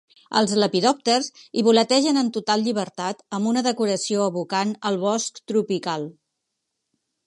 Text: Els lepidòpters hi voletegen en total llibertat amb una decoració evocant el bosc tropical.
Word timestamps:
Els 0.39 0.53
lepidòpters 0.61 1.29
hi 1.61 1.65
voletegen 1.67 2.17
en 2.23 2.33
total 2.39 2.65
llibertat 2.69 3.23
amb 3.39 3.53
una 3.53 3.65
decoració 3.71 4.27
evocant 4.33 4.77
el 4.93 5.01
bosc 5.09 5.43
tropical. 5.53 6.13